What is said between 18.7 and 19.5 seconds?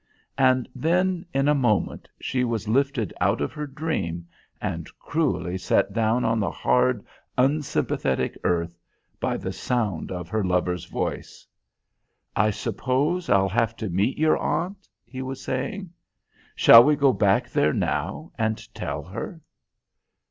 tell her?"